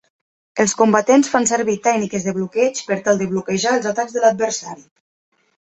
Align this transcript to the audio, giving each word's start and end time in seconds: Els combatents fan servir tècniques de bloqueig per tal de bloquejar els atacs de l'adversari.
Els 0.63 0.71
combatents 0.79 1.29
fan 1.33 1.45
servir 1.51 1.75
tècniques 1.89 2.25
de 2.29 2.33
bloqueig 2.39 2.83
per 2.89 2.99
tal 3.09 3.23
de 3.23 3.29
bloquejar 3.35 3.79
els 3.79 3.93
atacs 3.95 4.19
de 4.19 4.27
l'adversari. 4.27 4.89